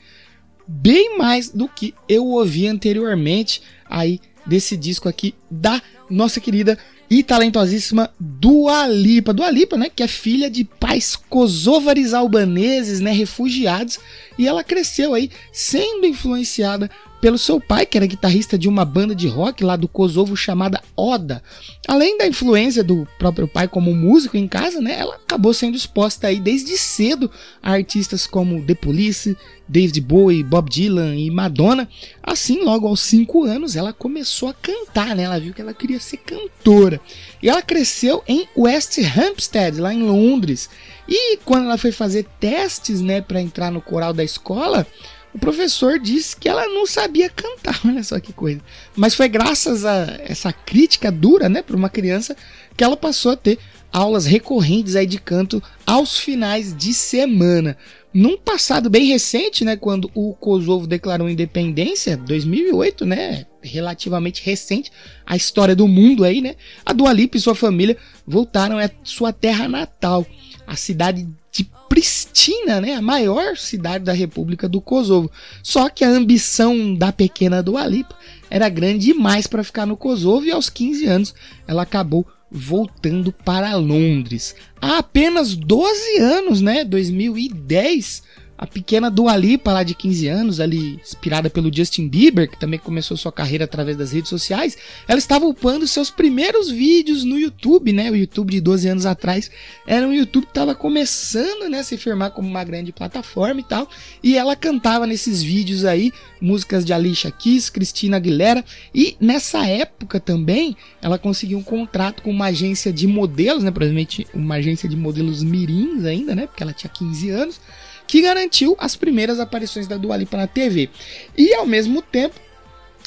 bem 0.67 1.17
mais 1.17 1.49
do 1.49 1.67
que 1.67 1.95
eu 2.07 2.27
ouvi 2.27 2.67
anteriormente 2.67 3.61
aí 3.89 4.19
desse 4.45 4.77
disco 4.77 5.09
aqui 5.09 5.33
da 5.49 5.81
nossa 6.09 6.39
querida 6.39 6.77
e 7.09 7.23
talentosíssima 7.23 8.13
Dua 8.19 8.87
Lipa. 8.87 9.33
Dua 9.33 9.49
Lipa, 9.49 9.75
né, 9.77 9.89
que 9.93 10.03
é 10.03 10.07
filha 10.07 10.49
de 10.49 10.63
pais 10.63 11.15
kosovares 11.15 12.13
albaneses, 12.13 12.99
né, 12.99 13.11
refugiados, 13.11 13.99
e 14.37 14.47
ela 14.47 14.63
cresceu 14.63 15.15
aí 15.15 15.31
sendo 15.51 16.05
influenciada 16.05 16.89
pelo 17.21 17.37
seu 17.37 17.59
pai, 17.59 17.85
que 17.85 17.97
era 17.97 18.05
guitarrista 18.05 18.57
de 18.57 18.67
uma 18.67 18.85
banda 18.85 19.13
de 19.13 19.27
rock 19.27 19.63
lá 19.63 19.75
do 19.75 19.87
Kosovo 19.87 20.35
chamada 20.35 20.81
Oda. 20.95 21.43
Além 21.87 22.17
da 22.17 22.27
influência 22.27 22.83
do 22.83 23.07
próprio 23.17 23.47
pai 23.47 23.67
como 23.67 23.93
músico 23.93 24.37
em 24.37 24.47
casa, 24.47 24.79
né, 24.79 24.99
ela 24.99 25.15
acabou 25.15 25.53
sendo 25.53 25.75
exposta 25.75 26.27
aí 26.27 26.39
desde 26.39 26.77
cedo 26.77 27.29
a 27.61 27.71
artistas 27.71 28.25
como 28.25 28.63
The 28.65 28.75
Police, 28.75 29.37
David 29.67 30.01
Bowie, 30.01 30.43
Bob 30.43 30.69
Dylan 30.69 31.15
e 31.15 31.29
Madonna. 31.29 31.87
Assim, 32.23 32.63
logo 32.63 32.87
aos 32.87 33.01
5 33.01 33.43
anos, 33.43 33.75
ela 33.75 33.93
começou 33.93 34.49
a 34.49 34.53
cantar, 34.53 35.15
né? 35.15 35.23
Ela 35.23 35.39
viu 35.39 35.53
que 35.53 35.61
ela 35.61 35.73
queria 35.73 35.99
ser 35.99 36.17
cantora. 36.17 36.99
E 37.41 37.49
ela 37.49 37.61
cresceu 37.61 38.23
em 38.27 38.47
West 38.57 38.97
Hampstead, 38.97 39.79
lá 39.79 39.93
em 39.93 40.01
Londres. 40.01 40.69
E 41.07 41.37
quando 41.37 41.65
ela 41.65 41.77
foi 41.77 41.91
fazer 41.91 42.25
testes, 42.39 43.01
né, 43.01 43.21
para 43.21 43.41
entrar 43.41 43.71
no 43.71 43.81
coral 43.81 44.13
da 44.13 44.23
escola, 44.23 44.85
o 45.33 45.39
professor 45.39 45.99
disse 45.99 46.35
que 46.35 46.49
ela 46.49 46.67
não 46.67 46.85
sabia 46.85 47.29
cantar, 47.29 47.79
olha 47.85 48.03
só 48.03 48.19
que 48.19 48.33
coisa. 48.33 48.61
Mas 48.95 49.13
foi 49.13 49.27
graças 49.27 49.85
a 49.85 50.19
essa 50.23 50.51
crítica 50.51 51.11
dura, 51.11 51.47
né, 51.47 51.61
para 51.61 51.75
uma 51.75 51.89
criança, 51.89 52.35
que 52.75 52.83
ela 52.83 52.97
passou 52.97 53.31
a 53.31 53.37
ter 53.37 53.59
aulas 53.91 54.25
recorrentes 54.25 54.95
aí 54.95 55.05
de 55.05 55.19
canto 55.19 55.61
aos 55.85 56.17
finais 56.17 56.75
de 56.75 56.93
semana. 56.93 57.75
Num 58.11 58.37
passado 58.37 58.89
bem 58.89 59.05
recente, 59.05 59.63
né, 59.63 59.75
quando 59.75 60.09
o 60.15 60.33
Kosovo 60.33 60.87
declarou 60.87 61.29
independência, 61.29 62.17
2008, 62.17 63.05
né, 63.05 63.45
relativamente 63.61 64.43
recente, 64.43 64.91
a 65.25 65.35
história 65.35 65.75
do 65.75 65.87
mundo 65.87 66.23
aí, 66.23 66.41
né, 66.41 66.55
a 66.83 66.91
Dua 66.91 67.13
Lipa 67.13 67.37
e 67.37 67.39
sua 67.39 67.53
família 67.53 67.97
voltaram 68.25 68.79
à 68.79 68.89
sua 69.03 69.31
terra 69.31 69.67
natal, 69.67 70.25
a 70.65 70.75
cidade 70.75 71.27
de 71.48 71.48
Pristina, 71.89 72.79
né, 72.79 72.93
a 72.93 73.01
maior 73.01 73.57
cidade 73.57 74.05
da 74.05 74.13
República 74.13 74.69
do 74.69 74.79
Kosovo. 74.79 75.29
Só 75.63 75.89
que 75.89 76.05
a 76.05 76.09
ambição 76.09 76.93
da 76.93 77.11
pequena 77.11 77.63
Dua 77.63 77.85
Lipa 77.85 78.15
era 78.49 78.69
grande 78.69 79.07
demais 79.07 79.47
para 79.47 79.63
ficar 79.63 79.85
no 79.87 79.97
Kosovo 79.97 80.45
e 80.45 80.51
aos 80.51 80.69
15 80.69 81.05
anos 81.07 81.35
ela 81.67 81.81
acabou 81.81 82.25
voltando 82.51 83.31
para 83.31 83.75
Londres. 83.75 84.55
Há 84.81 84.99
apenas 84.99 85.55
12 85.55 86.19
anos, 86.19 86.61
né, 86.61 86.83
2010, 86.83 88.23
a 88.59 88.67
pequena 88.67 89.09
Dua 89.09 89.37
Lipa, 89.37 89.71
lá 89.71 89.83
de 89.83 89.95
15 89.95 90.27
anos, 90.27 90.59
ali 90.59 90.99
inspirada 91.01 91.49
pelo 91.49 91.73
Justin 91.73 92.09
Bieber, 92.09 92.51
que 92.51 92.59
também 92.59 92.77
começou 92.77 93.15
sua 93.15 93.31
carreira 93.31 93.63
através 93.63 93.95
das 93.95 94.11
redes 94.11 94.29
sociais, 94.29 94.77
ela 95.07 95.17
estava 95.17 95.45
upando 95.45 95.87
seus 95.87 96.09
primeiros 96.09 96.69
vídeos 96.69 97.23
no 97.23 97.39
YouTube, 97.39 97.93
né? 97.93 98.11
O 98.11 98.17
YouTube 98.17 98.51
de 98.51 98.59
12 98.59 98.89
anos 98.89 99.05
atrás 99.05 99.49
era 99.87 100.05
um 100.05 100.11
YouTube 100.11 100.43
que 100.43 100.51
estava 100.51 100.75
começando, 100.75 101.69
né, 101.69 101.79
a 101.79 101.83
se 101.85 101.95
firmar 101.95 102.31
como 102.31 102.49
uma 102.49 102.61
grande 102.65 102.91
plataforma 102.91 103.61
e 103.61 103.63
tal, 103.63 103.87
e 104.21 104.37
ela 104.37 104.57
cantava 104.57 105.07
nesses 105.07 105.41
vídeos 105.41 105.85
aí 105.85 106.11
músicas 106.41 106.83
de 106.83 106.91
Alicia 106.91 107.31
Keys, 107.31 107.69
Christina 107.69 108.17
Aguilera, 108.17 108.65
e 108.93 109.15
nessa 109.21 109.65
época 109.65 110.19
também 110.19 110.75
ela 111.01 111.17
conseguiu 111.17 111.57
um 111.59 111.63
contrato 111.63 112.21
com 112.21 112.29
uma 112.29 112.47
agência 112.47 112.91
de 112.91 113.07
modelos, 113.07 113.63
né, 113.63 113.71
provavelmente 113.71 114.27
uma 114.33 114.55
agência 114.55 114.89
de 114.89 114.97
modelos 114.97 115.41
mirins 115.41 116.03
ainda, 116.03 116.35
né, 116.35 116.45
porque 116.45 116.61
ela 116.61 116.73
tinha 116.73 116.89
15 116.89 117.29
anos, 117.29 117.61
que 118.09 118.23
garantiu 118.23 118.75
as 118.79 118.95
primeiras 118.95 119.39
aparições 119.39 119.85
da 119.85 119.95
Dua 119.95 120.17
Lipa 120.17 120.35
na 120.35 120.47
TV. 120.47 120.89
E 121.37 121.53
ao 121.53 121.67
mesmo 121.67 122.01
tempo, 122.01 122.33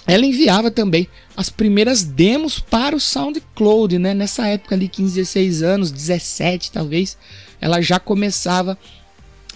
ela 0.06 0.25
enviava 0.25 0.71
também 0.71 1.09
as 1.37 1.50
primeiras 1.50 2.04
demos 2.04 2.61
para 2.61 2.94
o 2.94 3.00
SoundCloud, 3.00 3.99
né? 3.99 4.14
Nessa 4.14 4.47
época 4.47 4.76
ali, 4.76 4.87
15, 4.87 5.16
16 5.16 5.62
anos, 5.64 5.90
17 5.90 6.71
talvez, 6.71 7.18
ela 7.61 7.80
já 7.80 7.99
começava 7.99 8.78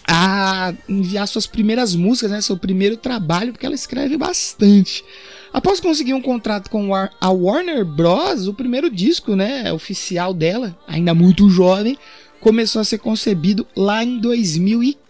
a 0.04 0.74
enviar 0.88 1.28
suas 1.28 1.46
primeiras 1.46 1.94
músicas, 1.94 2.32
né? 2.32 2.40
Seu 2.40 2.56
primeiro 2.56 2.96
trabalho, 2.96 3.52
porque 3.52 3.66
ela 3.66 3.74
escreve 3.76 4.16
bastante. 4.16 5.04
Após 5.52 5.78
conseguir 5.78 6.14
um 6.14 6.20
contrato 6.20 6.68
com 6.68 6.92
a 6.92 7.30
Warner 7.30 7.84
Bros, 7.84 8.48
o 8.48 8.52
primeiro 8.52 8.90
disco, 8.90 9.36
né, 9.36 9.72
oficial 9.72 10.34
dela, 10.34 10.76
ainda 10.88 11.14
muito 11.14 11.48
jovem, 11.48 11.96
começou 12.40 12.80
a 12.80 12.84
ser 12.84 12.98
concebido 12.98 13.64
lá 13.76 14.02
em 14.02 14.18
2015. 14.18 15.05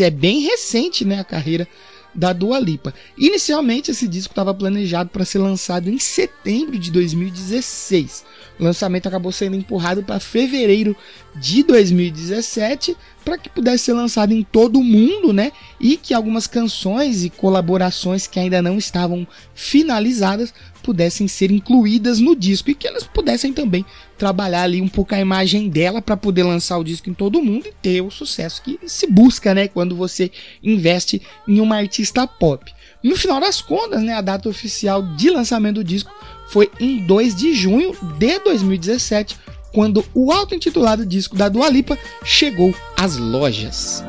É 0.00 0.10
bem 0.10 0.40
recente, 0.40 1.04
né, 1.04 1.20
a 1.20 1.24
carreira 1.24 1.68
da 2.14 2.32
Dua 2.32 2.58
Lipa. 2.58 2.92
Inicialmente 3.16 3.90
esse 3.90 4.08
disco 4.08 4.32
estava 4.32 4.52
planejado 4.52 5.10
para 5.10 5.24
ser 5.24 5.38
lançado 5.38 5.88
em 5.88 5.98
setembro 5.98 6.78
de 6.78 6.90
2016. 6.90 8.24
O 8.58 8.64
lançamento 8.64 9.06
acabou 9.06 9.32
sendo 9.32 9.56
empurrado 9.56 10.02
para 10.02 10.20
fevereiro 10.20 10.96
de 11.36 11.62
2017 11.62 12.96
para 13.24 13.38
que 13.38 13.48
pudesse 13.48 13.84
ser 13.84 13.92
lançado 13.92 14.32
em 14.32 14.42
todo 14.42 14.78
o 14.78 14.84
mundo, 14.84 15.32
né? 15.32 15.52
E 15.78 15.96
que 15.96 16.14
algumas 16.14 16.46
canções 16.46 17.24
e 17.24 17.30
colaborações 17.30 18.26
que 18.26 18.38
ainda 18.38 18.60
não 18.62 18.78
estavam 18.78 19.26
finalizadas 19.54 20.52
pudessem 20.82 21.28
ser 21.28 21.50
incluídas 21.50 22.18
no 22.18 22.34
disco 22.34 22.70
e 22.70 22.74
que 22.74 22.88
elas 22.88 23.04
pudessem 23.04 23.52
também 23.52 23.84
trabalhar 24.18 24.62
ali 24.62 24.80
um 24.80 24.88
pouco 24.88 25.14
a 25.14 25.20
imagem 25.20 25.68
dela 25.68 26.00
para 26.02 26.16
poder 26.16 26.42
lançar 26.42 26.78
o 26.78 26.84
disco 26.84 27.08
em 27.08 27.14
todo 27.14 27.38
o 27.38 27.44
mundo 27.44 27.66
e 27.66 27.72
ter 27.82 28.00
o 28.00 28.10
sucesso 28.10 28.62
que 28.62 28.78
se 28.86 29.06
busca, 29.06 29.54
né, 29.54 29.68
quando 29.68 29.94
você 29.94 30.30
investe 30.62 31.22
em 31.46 31.60
uma 31.60 31.76
artista 31.76 32.26
pop. 32.26 32.72
No 33.02 33.16
final 33.16 33.40
das 33.40 33.60
contas, 33.60 34.02
né, 34.02 34.14
a 34.14 34.20
data 34.20 34.48
oficial 34.48 35.02
de 35.02 35.30
lançamento 35.30 35.76
do 35.76 35.84
disco 35.84 36.10
foi 36.48 36.70
em 36.80 37.06
2 37.06 37.34
de 37.34 37.54
junho 37.54 37.96
de 38.18 38.38
2017, 38.40 39.38
quando 39.72 40.04
o 40.14 40.32
auto-intitulado 40.32 41.06
disco 41.06 41.36
da 41.36 41.48
Dua 41.48 41.68
Lipa 41.68 41.98
chegou 42.24 42.74
às 42.96 43.16
lojas. 43.16 44.04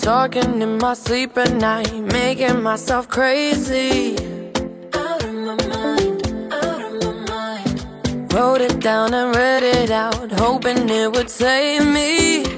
Talking 0.00 0.62
in 0.62 0.78
my 0.78 0.94
sleep 0.94 1.36
at 1.36 1.52
night, 1.52 1.92
making 1.92 2.62
myself 2.62 3.08
crazy. 3.08 4.16
Out 4.94 5.22
of 5.22 5.34
my 5.34 5.54
mind, 5.68 6.26
out 6.50 6.80
of 6.80 7.02
my 7.04 7.12
mind. 7.28 8.32
Wrote 8.32 8.62
it 8.62 8.80
down 8.80 9.12
and 9.12 9.36
read 9.36 9.62
it 9.62 9.90
out, 9.90 10.32
hoping 10.40 10.88
it 10.88 11.12
would 11.12 11.28
save 11.28 11.84
me. 11.84 12.57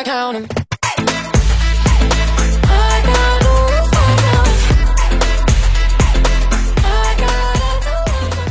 I 0.00 0.02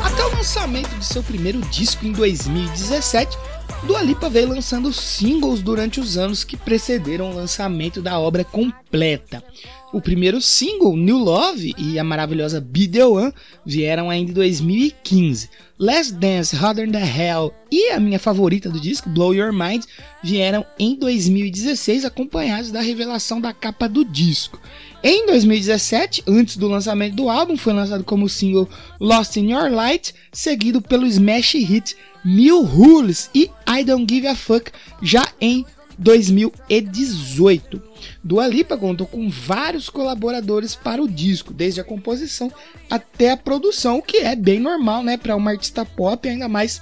Até 0.04 0.26
o 0.26 0.36
lançamento 0.36 0.96
de 0.96 1.06
seu 1.06 1.24
primeiro 1.24 1.60
disco 1.62 2.06
em 2.06 2.12
2017, 2.12 3.36
Dua 3.84 4.02
Lipa 4.04 4.30
veio 4.30 4.50
lançando 4.50 4.92
singles 4.92 5.62
durante 5.62 6.00
os 6.00 6.18
anos 6.18 6.44
que 6.44 6.58
precederam 6.58 7.32
o 7.32 7.36
lançamento 7.36 8.02
da 8.02 8.20
obra 8.20 8.44
completa. 8.44 9.44
O 9.92 10.00
primeiro 10.00 10.40
single, 10.40 10.96
New 10.96 11.18
Love, 11.18 11.74
e 11.76 11.98
a 11.98 12.04
maravilhosa 12.04 12.62
Be 12.62 12.88
The 12.88 13.06
One 13.06 13.34
vieram 13.66 14.10
ainda 14.10 14.32
em 14.32 14.34
2015. 14.34 15.50
Last 15.80 16.14
Dance, 16.14 16.56
Harder 16.56 16.92
Than 16.92 17.00
Hell 17.00 17.54
e 17.72 17.90
a 17.92 18.00
minha 18.00 18.20
favorita 18.20 18.70
do 18.70 18.80
disco, 18.80 19.10
Blow 19.10 19.34
Your 19.34 19.52
Mind, 19.54 19.86
vieram 20.22 20.64
em 20.78 20.94
2016, 20.96 22.06
acompanhados 22.06 22.70
da 22.70 22.82
revelação 22.82 23.42
da 23.42 23.54
capa 23.54 23.88
do 23.88 24.04
disco. 24.06 24.60
Em 25.02 25.26
2017, 25.26 26.24
antes 26.28 26.58
do 26.58 26.68
lançamento 26.68 27.16
do 27.16 27.30
álbum, 27.30 27.56
foi 27.56 27.74
lançado 27.74 28.04
como 28.04 28.28
single 28.28 28.70
Lost 29.00 29.38
in 29.38 29.54
Your 29.54 29.72
Light, 29.72 30.14
seguido 30.32 30.82
pelo 30.82 31.08
smash 31.08 31.54
hit 31.54 31.96
New 32.24 32.62
Rules 32.64 33.30
e 33.34 33.50
I 33.68 33.84
Don't 33.84 34.06
Give 34.14 34.28
a 34.28 34.36
Fuck, 34.36 34.72
já 35.02 35.28
em 35.40 35.66
2018. 35.98 37.82
Dua 38.24 38.48
Lipa 38.48 38.78
contou 38.78 39.06
com 39.06 39.30
vários 39.30 39.90
colaboradores 39.90 40.76
para 40.76 41.02
o 41.02 41.08
disco, 41.08 41.54
desde 41.54 41.82
a 41.82 41.84
composição 41.84 42.52
até 42.90 43.32
a 43.32 43.38
produção, 43.38 43.98
o 43.98 44.02
que 44.02 44.18
é 44.18 44.36
bem 44.36 44.60
normal, 44.60 45.04
né, 45.04 45.18
para 45.18 45.36
uma 45.36 45.52
artista 45.52 45.86
pop, 45.86 46.28
ainda 46.28 46.48
mais 46.48 46.82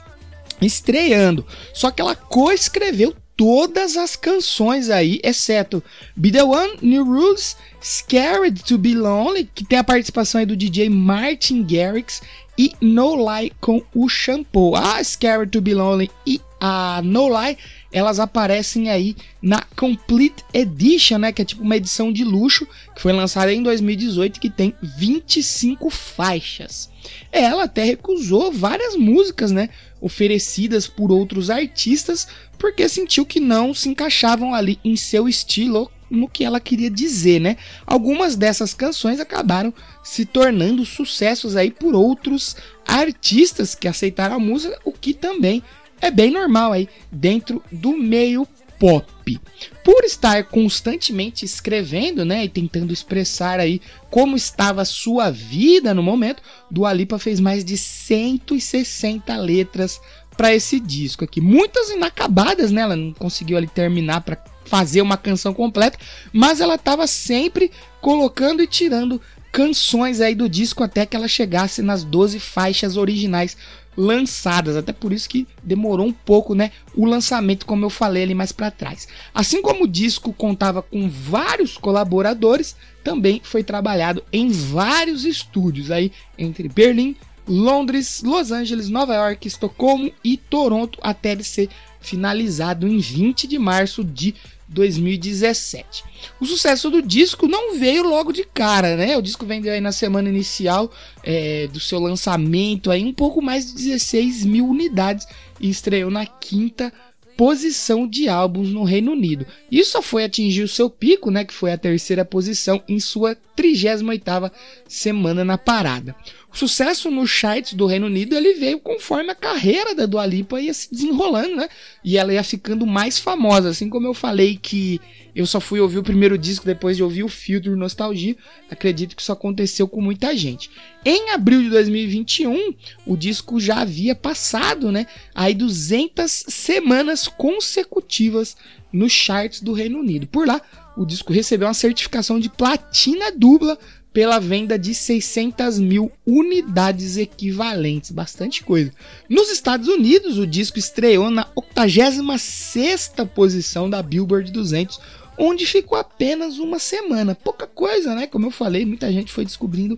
estreando. 0.62 1.46
Só 1.74 1.91
que 1.91 2.01
ela 2.01 2.15
coescreveu 2.15 3.15
todas 3.38 3.96
as 3.96 4.15
canções 4.15 4.89
aí, 4.89 5.22
exceto 5.24 5.84
Be 6.15 6.32
The 6.32 6.44
One, 6.44 6.79
New 6.82 7.06
Rules, 7.06 7.56
Scared 7.82 8.63
to 8.63 8.77
Be 8.79 8.96
Lonely, 8.96 9.48
que 9.53 9.63
tem 9.63 9.77
a 9.77 9.84
participação 9.84 10.39
aí 10.39 10.46
do 10.46 10.58
DJ 10.58 10.89
Martin 10.89 11.63
Garrix, 11.63 12.22
e 12.58 12.74
No 12.82 13.15
Lie 13.15 13.53
com 13.62 13.84
o 13.94 14.10
Shampoo. 14.10 14.75
A 14.75 15.01
Scared 15.03 15.51
to 15.51 15.62
Be 15.62 15.75
Lonely 15.75 16.10
e 16.25 16.41
a 16.60 17.01
No 17.03 17.27
Lie, 17.27 17.58
elas 17.91 18.20
aparecem 18.20 18.89
aí 18.89 19.15
na 19.39 19.62
Complete 19.75 20.44
Edition, 20.51 21.20
né, 21.20 21.32
que 21.32 21.44
é 21.44 21.46
tipo 21.46 21.62
uma 21.62 21.77
edição 21.77 22.12
de 22.12 22.24
luxo, 22.24 22.67
que 22.96 23.01
foi 23.01 23.13
lançada 23.13 23.53
em 23.53 23.62
2018 23.62 24.39
que 24.39 24.50
tem 24.50 24.74
25 24.82 25.89
faixas. 25.91 26.89
Ela 27.32 27.64
até 27.64 27.84
recusou 27.84 28.52
várias 28.52 28.96
músicas, 28.96 29.52
né, 29.52 29.70
oferecidas 30.02 30.88
por 30.88 31.12
outros 31.12 31.50
artistas, 31.50 32.28
porque 32.58 32.88
sentiu 32.88 33.26
que 33.26 33.40
não 33.40 33.74
se 33.74 33.90
encaixavam 33.90 34.54
ali 34.54 34.80
em 34.84 34.96
seu 34.96 35.28
estilo 35.28 35.92
no 36.10 36.30
que 36.30 36.44
ela 36.44 36.60
queria 36.60 36.90
dizer, 36.90 37.40
né? 37.40 37.58
Algumas 37.86 38.36
dessas 38.36 38.74
canções 38.74 39.20
acabaram 39.20 39.74
se 40.04 40.26
tornando 40.26 40.86
sucessos 40.86 41.56
aí 41.56 41.70
por 41.70 41.94
outros 41.94 42.56
artistas 42.86 43.76
que 43.76 43.88
aceitaram 43.88 44.36
a 44.36 44.40
música, 44.40 44.80
o 44.86 44.92
que 44.92 45.14
também 45.14 45.62
é 46.00 46.10
bem 46.10 46.32
normal 46.32 46.72
aí 46.72 46.88
dentro 47.12 47.62
do 47.72 47.98
meio 47.98 48.48
pop. 48.79 49.39
Por 49.84 50.03
estar 50.03 50.43
constantemente 50.46 51.46
escrevendo, 51.46 52.24
né, 52.24 52.46
e 52.46 52.50
tentando 52.50 52.93
expressar 52.93 53.60
aí 53.60 53.81
como 54.10 54.36
estava 54.36 54.86
sua 54.86 55.29
vida 55.29 55.93
no 55.93 56.03
momento, 56.03 56.41
Dua 56.69 56.93
Lipa 56.93 57.19
fez 57.19 57.39
mais 57.39 57.63
de 57.63 57.77
160 57.77 59.36
letras 59.38 60.00
para 60.38 60.53
esse 60.53 60.79
disco 60.79 61.24
aqui. 61.24 61.41
Muitas 61.41 61.89
inacabadas, 61.89 62.72
né? 62.72 62.81
Ela 62.81 62.96
não 62.96 63.12
conseguiu 63.12 63.57
ali 63.57 63.67
terminar 63.67 64.22
para 64.22 64.38
fazer 64.65 65.01
uma 65.01 65.17
canção 65.17 65.53
completa, 65.53 65.98
mas 66.31 66.62
ela 66.62 66.77
tava 66.77 67.07
sempre 67.07 67.72
colocando 68.00 68.62
e 68.62 68.67
tirando 68.67 69.19
canções 69.51 70.22
aí 70.22 70.36
do 70.36 70.48
disco 70.48 70.84
até 70.84 71.05
que 71.05 71.15
ela 71.15 71.27
chegasse 71.27 71.81
nas 71.81 72.03
12 72.03 72.39
faixas 72.39 72.96
originais 72.96 73.57
lançadas, 73.98 74.75
até 74.75 74.94
por 74.94 75.12
isso 75.12 75.27
que 75.27 75.48
demorou 75.63 76.06
um 76.06 76.13
pouco, 76.13 76.54
né, 76.54 76.72
o 76.96 77.04
lançamento, 77.04 77.66
como 77.66 77.84
eu 77.84 77.89
falei 77.89 78.24
ali 78.24 78.36
mais 78.36 78.51
para 78.51 78.70
trás. 78.70 79.08
Assim 79.34 79.62
como 79.62 79.86
o 79.86 79.88
disco 79.88 80.32
contava 80.32 80.84
com 80.84 81.10
vários 81.10 81.77
colaboradores, 81.77 82.75
também 83.04 83.42
foi 83.44 83.63
trabalhado 83.63 84.24
em 84.32 84.50
vários 84.50 85.25
estúdios 85.25 85.89
aí 85.89 86.12
entre 86.38 86.70
Berlim, 86.70 87.16
Londres, 87.48 88.22
Los 88.24 88.51
Angeles, 88.51 88.89
Nova 88.89 89.16
York, 89.16 89.48
Estocolmo 89.48 90.12
e 90.24 90.38
Toronto 90.38 91.00
até 91.01 91.32
ele 91.32 91.44
ser 91.44 91.70
finalizado 92.00 92.88
em 92.88 93.00
20 93.00 93.48
de 93.48 93.58
março 93.58 94.04
de 94.04 94.36
2017. 94.67 96.03
O 96.39 96.45
sucesso 96.45 96.89
do 96.89 97.01
disco 97.01 97.47
não 97.47 97.77
veio 97.77 98.03
logo 98.03 98.31
de 98.31 98.43
cara, 98.43 98.95
né? 98.95 99.17
O 99.17 99.21
disco 99.21 99.45
vendeu 99.45 99.74
aí 99.74 99.79
na 99.79 99.91
semana 99.91 100.29
inicial 100.29 100.91
é, 101.24 101.67
do 101.67 101.79
seu 101.79 102.00
lançamento 102.00 102.91
aí 102.91 103.03
um 103.03 103.13
pouco 103.13 103.41
mais 103.41 103.67
de 103.67 103.74
16 103.74 104.45
mil 104.45 104.67
unidades 104.67 105.27
e 105.59 105.69
estreou 105.69 106.12
na 106.12 106.25
quinta 106.25 106.93
posição 107.38 108.08
de 108.08 108.27
álbuns 108.27 108.70
no 108.70 108.84
Reino 108.84 109.12
Unido. 109.12 109.46
Isso 109.72 109.91
só 109.91 110.01
foi 110.01 110.24
atingir 110.24 110.63
o 110.63 110.67
seu 110.67 110.89
pico, 110.89 111.29
né, 111.29 111.46
que 111.46 111.53
foi 111.53 111.72
a 111.72 111.77
terceira 111.77 112.25
posição 112.25 112.84
em 112.88 113.00
sua 113.00 113.38
38ª 113.56 114.51
semana 114.88 115.46
na 115.46 115.58
parada. 115.58 116.15
O 116.51 116.58
sucesso 116.58 117.12
nos 117.12 117.29
charts 117.29 117.74
do 117.74 117.86
Reino 117.86 118.08
Unido 118.08 118.36
ele 118.36 118.56
veio 118.56 118.79
conforme 118.79 119.29
a 119.29 119.36
carreira 119.36 119.94
da 119.94 120.08
Dua 120.08 120.25
Lipa 120.25 120.60
ia 120.60 120.74
se 120.74 120.89
desenrolando, 120.91 121.56
né? 121.56 121.70
E 122.03 122.17
ela 122.17 122.34
ia 122.34 122.44
ficando 122.44 122.88
mais 122.88 123.20
famosa, 123.20 123.70
assim 123.70 123.88
como 123.88 124.08
eu 124.08 124.13
falei 124.13 124.58
que 124.60 125.00
eu 125.38 125.46
só 125.46 125.60
fui 125.60 125.79
ouvir 125.79 126.00
o 126.00 126.03
primeiro 126.03 126.36
disco 126.36 126.65
depois 126.65 126.98
de 126.98 127.03
ouvir 127.03 127.24
o 127.24 127.29
Filtro 127.29 127.77
Nostalgia. 127.77 128.36
Acredito 128.72 129.15
que 129.15 129.22
isso 129.22 129.32
aconteceu 129.32 129.88
com 129.88 130.01
muita 130.01 130.36
gente. 130.36 130.72
Em 131.06 131.29
abril 131.29 131.62
de 131.62 131.70
2021, 131.70 132.74
o 133.06 133.15
disco 133.15 133.60
já 133.60 133.82
havia 133.82 134.15
passado, 134.15 134.91
né? 134.91 135.06
Aí 135.36 135.53
200 135.53 136.32
semanas 136.48 137.27
consecutivas 137.27 138.58
nos 138.91 139.12
charts 139.12 139.62
do 139.62 139.74
Reino 139.74 140.00
Unido. 140.00 140.25
Por 140.25 140.48
lá, 140.48 140.60
o 140.98 141.06
disco 141.06 141.32
recebeu 141.32 141.67
uma 141.67 141.74
certificação 141.75 142.39
de 142.39 142.50
platina 142.50 143.32
dupla 143.32 143.77
pela 144.12 144.39
venda 144.39 144.79
de 144.79 144.96
600 144.96 145.77
mil 145.77 146.12
unidades 146.25 147.17
equivalentes, 147.17 148.10
bastante 148.10 148.63
coisa. 148.63 148.91
Nos 149.29 149.51
Estados 149.51 149.88
Unidos, 149.88 150.39
o 150.39 150.48
disco 150.48 150.79
estreou 150.79 151.29
na 151.29 151.46
86ª 151.56 153.27
posição 153.27 153.88
da 153.88 154.01
Billboard 154.01 154.51
200, 154.51 155.00
onde 155.38 155.65
ficou 155.65 155.98
apenas 155.98 156.58
uma 156.58 156.79
semana. 156.79 157.36
Pouca 157.36 157.67
coisa, 157.67 158.15
né? 158.15 158.27
Como 158.27 158.46
eu 158.46 158.51
falei, 158.51 158.86
muita 158.86 159.12
gente 159.12 159.32
foi 159.32 159.46
descobrindo 159.46 159.98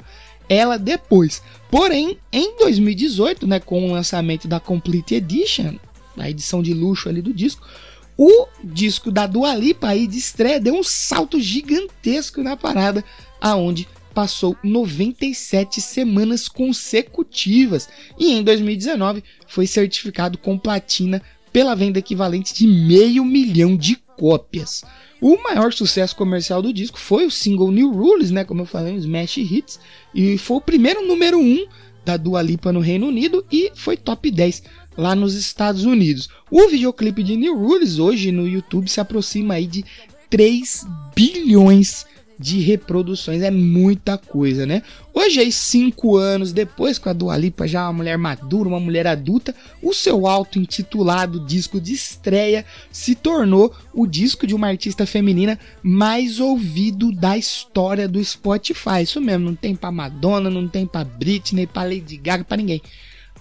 ela 0.49 0.77
depois. 0.77 1.41
Porém, 1.69 2.17
em 2.31 2.57
2018, 2.57 3.45
né, 3.47 3.59
com 3.59 3.87
o 3.87 3.91
lançamento 3.91 4.47
da 4.47 4.59
Complete 4.59 5.15
Edition, 5.15 5.75
a 6.17 6.29
edição 6.29 6.61
de 6.61 6.73
luxo 6.73 7.07
ali 7.07 7.21
do 7.21 7.33
disco, 7.33 7.65
o 8.17 8.47
disco 8.63 9.11
da 9.11 9.25
Dua 9.25 9.55
Lipa 9.55 9.87
aí 9.87 10.05
de 10.05 10.17
estreia 10.17 10.59
deu 10.59 10.73
um 10.73 10.83
salto 10.83 11.39
gigantesco 11.39 12.43
na 12.43 12.57
parada, 12.57 13.05
aonde 13.39 13.87
passou 14.13 14.57
97 14.63 15.79
semanas 15.79 16.49
consecutivas 16.49 17.87
e 18.17 18.33
em 18.33 18.43
2019 18.43 19.23
foi 19.47 19.65
certificado 19.65 20.37
com 20.37 20.57
platina 20.57 21.21
pela 21.53 21.75
venda 21.75 21.99
equivalente 21.99 22.53
de 22.53 22.67
meio 22.67 23.23
milhão 23.23 23.77
de 23.77 23.95
cópias. 24.19 24.83
O 25.21 25.41
maior 25.41 25.71
sucesso 25.71 26.15
comercial 26.15 26.61
do 26.61 26.73
disco 26.73 26.99
foi 26.99 27.25
o 27.25 27.31
single 27.31 27.71
New 27.71 27.91
Rules, 27.91 28.31
né, 28.31 28.43
como 28.43 28.61
eu 28.61 28.65
falei, 28.65 28.95
os 28.95 29.05
Smash 29.05 29.37
Hits, 29.37 29.79
e 30.13 30.37
foi 30.37 30.57
o 30.57 30.61
primeiro 30.61 31.07
número 31.07 31.39
1 31.39 31.41
um 31.41 31.67
da 32.03 32.17
Dua 32.17 32.41
Lipa 32.41 32.71
no 32.71 32.79
Reino 32.79 33.07
Unido 33.07 33.45
e 33.51 33.71
foi 33.75 33.95
top 33.95 34.29
10 34.29 34.63
lá 34.97 35.15
nos 35.15 35.35
Estados 35.35 35.85
Unidos. 35.85 36.27
O 36.51 36.67
videoclipe 36.67 37.23
de 37.23 37.35
New 37.35 37.57
Rules 37.57 37.99
hoje 37.99 38.31
no 38.31 38.47
YouTube 38.47 38.89
se 38.89 38.99
aproxima 38.99 39.53
aí 39.53 39.65
de 39.65 39.85
3 40.29 40.85
bilhões 41.15 42.05
de 42.05 42.18
reproduções, 42.59 43.41
é 43.41 43.51
muita 43.51 44.17
coisa, 44.17 44.65
né? 44.65 44.81
Hoje, 45.13 45.41
aí, 45.41 45.51
cinco 45.51 46.15
anos 46.15 46.53
depois, 46.53 46.97
com 46.97 47.09
a 47.09 47.13
Dua 47.13 47.35
Lipa 47.35 47.67
já 47.67 47.83
uma 47.83 47.93
mulher 47.93 48.17
madura, 48.17 48.69
uma 48.69 48.79
mulher 48.79 49.05
adulta, 49.05 49.53
o 49.83 49.93
seu 49.93 50.25
auto-intitulado 50.25 51.45
disco 51.45 51.81
de 51.81 51.93
estreia 51.93 52.65
se 52.91 53.13
tornou 53.13 53.75
o 53.93 54.07
disco 54.07 54.47
de 54.47 54.55
uma 54.55 54.67
artista 54.67 55.05
feminina 55.05 55.59
mais 55.83 56.39
ouvido 56.39 57.11
da 57.11 57.37
história 57.37 58.07
do 58.07 58.23
Spotify. 58.23 59.03
Isso 59.03 59.19
mesmo, 59.19 59.45
não 59.45 59.55
tem 59.55 59.75
pra 59.75 59.91
Madonna, 59.91 60.49
não 60.49 60.67
tem 60.67 60.87
pra 60.87 61.03
Britney, 61.03 61.67
pra 61.67 61.83
Lady 61.83 62.15
Gaga, 62.15 62.45
pra 62.45 62.55
ninguém. 62.55 62.81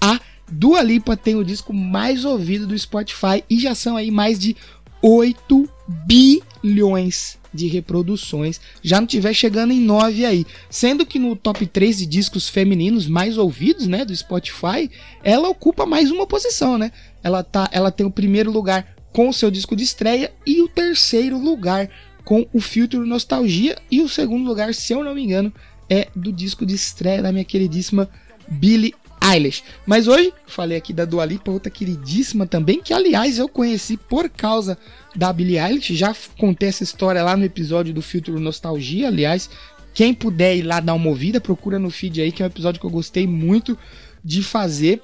A 0.01 0.21
Dua 0.51 0.83
Lipa 0.83 1.17
tem 1.17 1.37
o 1.37 1.45
disco 1.45 1.73
mais 1.73 2.25
ouvido 2.25 2.67
do 2.67 2.77
Spotify 2.77 3.45
e 3.49 3.61
já 3.61 3.75
são 3.75 3.97
aí 3.97 4.11
mais 4.11 4.39
de 4.39 4.57
8 5.01 5.69
bilhões 6.07 7.38
de 7.53 7.67
reproduções. 7.67 8.61
Já 8.83 9.01
não 9.01 9.07
tiver 9.07 9.33
chegando 9.33 9.73
em 9.73 9.81
9 9.81 10.25
aí. 10.25 10.47
Sendo 10.71 11.07
que 11.07 11.19
no 11.19 11.37
top 11.37 11.67
3 11.67 11.99
de 11.99 12.07
discos 12.07 12.49
femininos 12.49 13.07
mais 13.07 13.39
ouvidos, 13.39 13.87
né, 13.87 14.05
do 14.05 14.15
Spotify, 14.15 14.91
ela 15.23 15.49
ocupa 15.49 15.87
mais 15.87 16.11
uma 16.11 16.27
posição, 16.27 16.79
né? 16.79 16.93
Ela 17.23 17.43
tá, 17.43 17.69
ela 17.73 17.91
tem 17.91 18.07
o 18.07 18.11
primeiro 18.11 18.51
lugar 18.51 18.97
com 19.13 19.29
o 19.29 19.33
seu 19.33 19.51
disco 19.51 19.75
de 19.75 19.85
estreia 19.85 20.33
e 20.47 20.63
o 20.63 20.69
terceiro 20.69 21.39
lugar 21.39 21.89
com 22.25 22.47
o 22.53 22.61
filtro 22.61 23.07
Nostalgia 23.07 23.77
e 23.91 24.03
o 24.03 24.09
segundo 24.09 24.47
lugar, 24.47 24.75
se 24.75 24.93
eu 24.93 25.03
não 25.03 25.15
me 25.15 25.25
engano, 25.25 25.53
é 25.89 26.09
do 26.15 26.31
disco 26.31 26.67
de 26.67 26.75
estreia 26.75 27.23
da 27.23 27.33
minha 27.33 27.45
queridíssima 27.45 28.09
Billie 28.47 28.95
Eilish. 29.21 29.63
Mas 29.87 30.07
hoje, 30.07 30.33
falei 30.47 30.77
aqui 30.77 30.93
da 30.93 31.05
Dua 31.05 31.25
Lipa, 31.25 31.51
outra 31.51 31.71
queridíssima 31.71 32.47
também, 32.47 32.81
que 32.81 32.93
aliás 32.93 33.39
eu 33.39 33.49
conheci 33.49 33.97
por 33.97 34.29
causa 34.29 34.79
da 35.19 35.33
Billie 35.33 35.59
Eilish. 35.59 35.97
Já 35.97 36.15
contei 36.39 36.69
essa 36.69 36.85
história 36.85 37.23
lá 37.25 37.37
no 37.37 37.45
episódio 37.45 37.93
do 37.93 38.01
Filtro 38.01 38.39
Nostalgia, 38.39 39.09
aliás. 39.09 39.51
Quem 39.93 40.15
puder 40.15 40.57
ir 40.57 40.63
lá 40.63 40.79
dar 40.79 40.95
uma 40.95 41.09
ouvida, 41.09 41.41
procura 41.41 41.77
no 41.77 41.91
feed 41.91 42.23
aí, 42.23 42.31
que 42.31 42.41
é 42.41 42.47
um 42.47 42.49
episódio 42.49 42.81
que 42.81 42.87
eu 42.87 42.91
gostei 42.91 43.27
muito 43.27 43.77
de 44.25 44.45
fazer. 44.45 45.03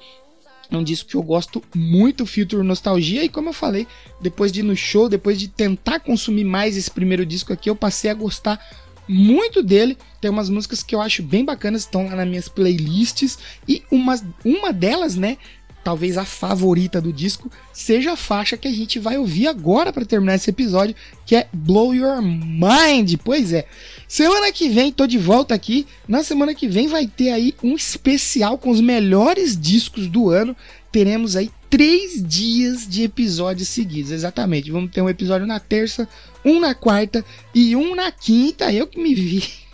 É 0.71 0.77
um 0.77 0.83
disco 0.83 1.09
que 1.09 1.17
eu 1.17 1.21
gosto 1.21 1.61
muito, 1.75 2.25
Filtro 2.25 2.63
Nostalgia. 2.63 3.25
E 3.25 3.29
como 3.29 3.49
eu 3.49 3.53
falei, 3.53 3.85
depois 4.21 4.53
de 4.53 4.61
ir 4.61 4.63
no 4.63 4.75
show, 4.75 5.09
depois 5.09 5.37
de 5.37 5.49
tentar 5.49 5.99
consumir 5.99 6.45
mais 6.45 6.77
esse 6.77 6.89
primeiro 6.89 7.25
disco 7.25 7.51
aqui, 7.51 7.69
eu 7.69 7.75
passei 7.75 8.09
a 8.09 8.13
gostar 8.13 8.57
muito 9.05 9.61
dele. 9.61 9.97
Tem 10.21 10.31
umas 10.31 10.49
músicas 10.49 10.81
que 10.81 10.95
eu 10.95 11.01
acho 11.01 11.21
bem 11.21 11.43
bacanas, 11.43 11.81
estão 11.81 12.05
lá 12.05 12.15
nas 12.15 12.27
minhas 12.27 12.47
playlists. 12.47 13.37
E 13.67 13.83
uma, 13.91 14.15
uma 14.45 14.71
delas, 14.71 15.17
né? 15.17 15.37
Talvez 15.85 16.17
a 16.17 16.25
favorita 16.25 16.99
do 16.99 17.13
disco 17.13 17.47
seja 17.71 18.13
a 18.13 18.17
faixa 18.17 18.57
que 18.57 18.67
a 18.67 18.71
gente 18.71 18.97
vai 18.97 19.19
ouvir 19.19 19.45
agora 19.45 19.93
para 19.93 20.03
terminar 20.03 20.33
esse 20.33 20.49
episódio, 20.49 20.95
que 21.27 21.35
é 21.35 21.47
Blow 21.53 21.93
Your 21.93 22.23
Mind. 22.23 23.13
Pois 23.23 23.53
é. 23.53 23.67
Semana 24.07 24.51
que 24.51 24.67
vem 24.67 24.91
tô 24.91 25.05
de 25.05 25.19
volta 25.19 25.53
aqui. 25.53 25.85
Na 26.07 26.23
semana 26.23 26.55
que 26.55 26.67
vem 26.67 26.87
vai 26.87 27.05
ter 27.05 27.29
aí 27.29 27.53
um 27.61 27.75
especial 27.75 28.57
com 28.57 28.71
os 28.71 28.81
melhores 28.81 29.55
discos 29.55 30.07
do 30.07 30.31
ano. 30.31 30.57
Teremos 30.91 31.35
aí 31.35 31.51
três 31.69 32.19
dias 32.27 32.87
de 32.89 33.03
episódios 33.03 33.69
seguidos, 33.69 34.09
exatamente. 34.09 34.71
Vamos 34.71 34.89
ter 34.89 35.03
um 35.03 35.09
episódio 35.09 35.45
na 35.45 35.59
terça, 35.59 36.09
um 36.43 36.59
na 36.59 36.73
quarta 36.73 37.23
e 37.53 37.75
um 37.75 37.93
na 37.93 38.11
quinta. 38.11 38.73
Eu 38.73 38.87
que 38.87 38.99
me 38.99 39.13
vi 39.13 39.43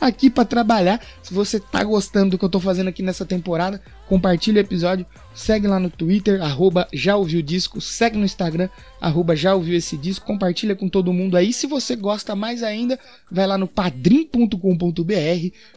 aqui 0.00 0.30
para 0.30 0.44
trabalhar. 0.44 1.00
Se 1.22 1.32
você 1.32 1.60
tá 1.60 1.82
gostando 1.84 2.30
do 2.30 2.38
que 2.38 2.44
eu 2.44 2.48
tô 2.48 2.60
fazendo 2.60 2.88
aqui 2.88 3.02
nessa 3.02 3.24
temporada, 3.24 3.80
compartilha 4.08 4.60
o 4.60 4.64
episódio, 4.64 5.06
segue 5.34 5.66
lá 5.66 5.78
no 5.78 5.90
Twitter, 5.90 6.42
arroba 6.42 6.88
já 6.92 7.16
ouviu 7.16 7.42
disco, 7.42 7.80
segue 7.80 8.18
no 8.18 8.24
Instagram, 8.24 8.68
arroba 9.00 9.36
já 9.36 9.54
ouviu 9.54 9.76
esse 9.76 9.96
disco, 9.96 10.26
compartilha 10.26 10.74
com 10.74 10.88
todo 10.88 11.12
mundo 11.12 11.36
aí. 11.36 11.52
Se 11.52 11.66
você 11.66 11.96
gosta 11.96 12.34
mais 12.34 12.62
ainda, 12.62 12.98
vai 13.30 13.46
lá 13.46 13.56
no 13.56 13.66
padrim.com.br 13.66 14.54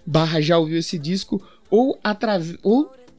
barra 0.05 0.41
já 0.41 0.57
ouviu 0.57 0.77
esse 0.77 0.97
disco 0.97 1.41
ou 1.69 1.99
através 2.03 2.57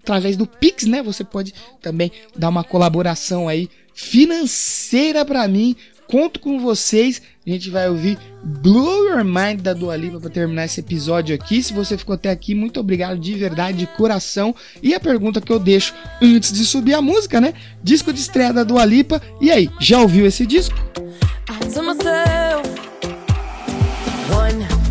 através 0.04 0.36
do 0.36 0.46
Pix, 0.46 0.84
né? 0.84 1.02
Você 1.02 1.24
pode 1.24 1.54
também 1.80 2.12
dar 2.36 2.50
uma 2.50 2.62
colaboração 2.62 3.48
aí 3.48 3.70
financeira 3.94 5.24
para 5.24 5.48
mim. 5.48 5.74
Conto 6.08 6.40
com 6.40 6.60
vocês. 6.60 7.20
A 7.46 7.50
gente 7.50 7.70
vai 7.70 7.88
ouvir 7.88 8.18
Blow 8.42 9.06
Your 9.06 9.24
Mind 9.24 9.60
da 9.60 9.72
Dua 9.72 9.96
Lipa 9.96 10.18
para 10.20 10.30
terminar 10.30 10.64
esse 10.64 10.80
episódio 10.80 11.34
aqui. 11.34 11.62
Se 11.62 11.72
você 11.72 11.96
ficou 11.98 12.14
até 12.14 12.30
aqui, 12.30 12.54
muito 12.54 12.80
obrigado 12.80 13.18
de 13.18 13.34
verdade, 13.34 13.78
de 13.78 13.86
coração. 13.86 14.54
E 14.82 14.94
a 14.94 15.00
pergunta 15.00 15.40
que 15.40 15.52
eu 15.52 15.58
deixo 15.58 15.94
antes 16.22 16.52
de 16.52 16.64
subir 16.64 16.94
a 16.94 17.02
música, 17.02 17.40
né? 17.40 17.54
Disco 17.82 18.12
de 18.12 18.20
estreia 18.20 18.52
da 18.52 18.64
Dua 18.64 18.84
Lipa. 18.84 19.20
E 19.40 19.50
aí, 19.50 19.68
já 19.80 20.00
ouviu 20.00 20.26
esse 20.26 20.46
disco? 20.46 20.76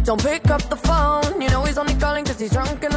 Don't 0.04 0.22
pick 0.22 0.52
up 0.52 0.62
the 0.70 0.76
phone. 0.76 1.42
You 1.42 1.50
know 1.50 1.64
he's 1.64 1.78
only 1.78 1.96
calling 1.96 2.26
cause 2.26 2.38
he's 2.38 2.52
drunk 2.52 2.84
and 2.84 2.93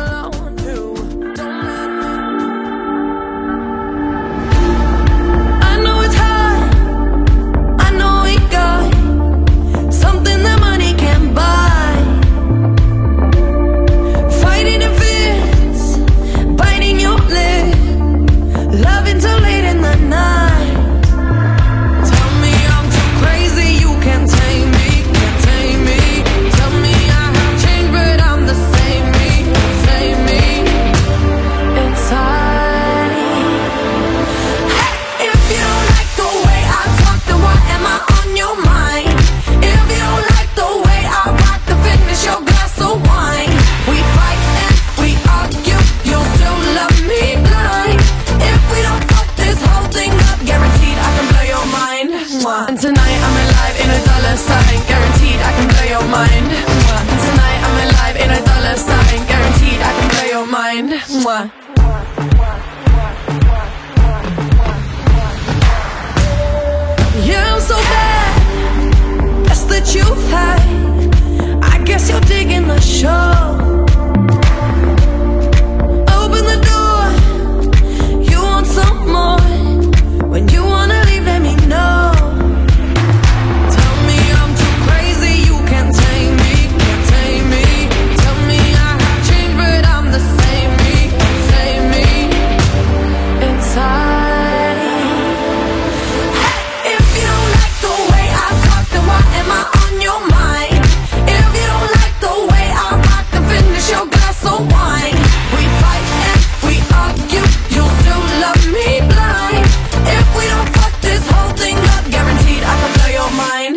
Mwah. 61.09 61.51
Yeah, 67.25 67.55
I'm 67.55 67.61
so 67.61 67.77
bad. 67.77 69.47
That's 69.47 69.65
the 69.65 69.81
truth. 69.87 70.29
Hey, 70.31 71.59
I 71.63 71.81
guess 71.85 72.11
you're 72.11 72.21
digging 72.23 72.67
the 72.67 72.81
show. 72.81 73.87
Wine. 104.71 105.17
We 105.55 105.63
fight 105.83 106.07
and 106.31 106.41
we 106.67 106.75
argue, 106.95 107.47
you'll 107.75 107.95
still 108.01 108.25
love 108.45 108.63
me 108.71 108.89
blind. 109.11 109.65
If 110.07 110.27
we 110.37 110.45
don't 110.53 110.71
fuck 110.77 110.95
this 111.03 111.23
whole 111.31 111.53
thing 111.57 111.79
up, 111.95 112.05
guaranteed 112.11 112.63
I 112.63 112.75
can 112.81 112.91
blow 112.97 113.11
your 113.21 113.33
mind. 113.35 113.75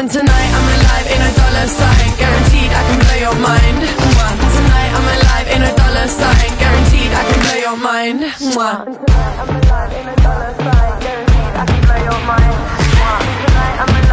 And 0.00 0.10
tonight 0.10 0.50
I'm 0.58 0.68
alive 0.76 1.06
in 1.14 1.20
a 1.22 1.32
dollar 1.40 1.66
sign, 1.68 2.08
guaranteed 2.20 2.70
I 2.72 2.82
can 2.88 2.98
blow 3.02 3.18
your 3.26 3.38
mind. 3.40 3.78
Tonight 4.56 4.90
I'm 4.96 5.08
alive 5.16 5.48
in 5.54 5.60
a 5.62 5.72
dollar 5.76 6.08
sign, 6.08 6.50
guaranteed 6.60 7.12
I 7.12 7.22
can 7.28 7.40
blow 7.44 7.58
your 7.66 7.78
mind. 7.78 8.18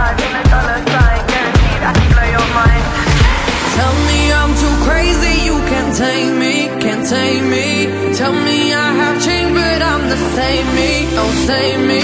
Tell 0.10 0.19
can't 5.90 5.98
tame 5.98 6.40
me, 6.40 6.68
can't 6.82 7.08
tame 7.08 7.50
me. 7.50 8.14
Tell 8.16 8.32
me 8.32 8.74
I 8.74 8.92
have 9.02 9.26
changed, 9.26 9.56
but 9.56 9.82
I'm 9.82 10.08
the 10.08 10.18
same 10.36 10.68
me, 10.76 11.08
oh 11.18 11.32
same 11.48 11.88
me. 11.88 12.04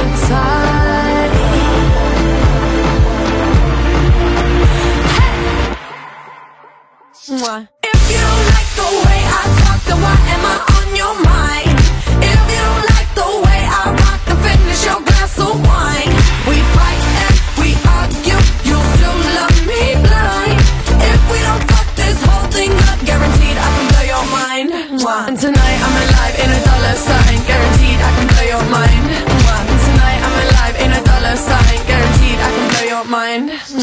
Inside. 0.00 1.32
Mwah. 7.28 7.68
If 7.82 8.10
you 8.12 8.26
like 8.52 8.70
the 8.78 8.88
way 9.04 9.20
I 9.26 9.42
talk, 9.58 9.80
then 9.88 9.98
why 10.02 10.25